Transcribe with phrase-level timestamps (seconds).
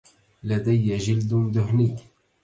[0.43, 1.95] لدي جلد دهني.